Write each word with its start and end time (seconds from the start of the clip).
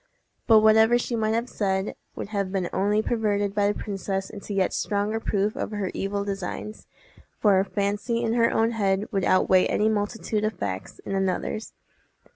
But 0.47 0.61
whatever 0.61 0.97
she 0.97 1.15
might 1.15 1.35
have 1.35 1.47
said 1.47 1.93
would 2.15 2.29
have 2.29 2.51
been 2.51 2.71
only 2.73 3.03
perverted 3.03 3.53
by 3.53 3.67
the 3.71 3.77
princess 3.77 4.31
into 4.31 4.51
yet 4.51 4.73
stronger 4.73 5.19
proof 5.19 5.55
of 5.55 5.69
her 5.69 5.91
evil 5.93 6.23
designs, 6.23 6.87
for 7.37 7.59
a 7.59 7.63
fancy 7.65 8.23
in 8.23 8.33
her 8.33 8.49
own 8.49 8.71
head 8.71 9.05
would 9.11 9.25
outweigh 9.25 9.67
any 9.67 9.89
multitude 9.89 10.43
of 10.43 10.53
facts 10.57 10.97
in 11.05 11.13
another's. 11.13 11.73